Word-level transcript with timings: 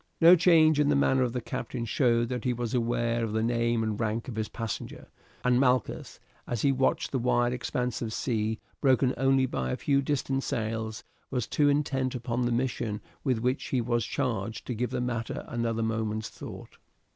No 0.19 0.35
change 0.35 0.79
in 0.79 0.89
the 0.89 0.95
manner 0.95 1.21
of 1.21 1.31
the 1.31 1.41
captain 1.41 1.85
showed 1.85 2.29
that 2.29 2.43
he 2.43 2.53
was 2.53 2.73
aware 2.73 3.23
of 3.23 3.33
the 3.33 3.43
name 3.43 3.83
and 3.83 3.99
rank 3.99 4.27
of 4.27 4.35
his 4.35 4.49
passenger, 4.49 5.07
and 5.43 5.59
Malchus, 5.59 6.19
as 6.47 6.63
he 6.63 6.71
watched 6.71 7.11
the 7.11 7.19
wide 7.19 7.53
expanse 7.53 8.01
of 8.01 8.11
sea, 8.11 8.59
broken 8.81 9.13
only 9.15 9.45
by 9.45 9.69
a 9.69 9.77
few 9.77 10.01
distant 10.01 10.41
sails, 10.41 11.03
was 11.29 11.45
too 11.45 11.69
intent 11.69 12.15
upon 12.15 12.47
the 12.47 12.51
mission 12.51 12.99
with 13.23 13.37
which 13.41 13.65
he 13.65 13.79
was 13.79 14.03
charged 14.03 14.65
to 14.65 14.73
give 14.73 14.89
the 14.89 15.01
matter 15.01 15.45
another 15.47 15.83
moment's 15.83 16.29
thought. 16.29 16.77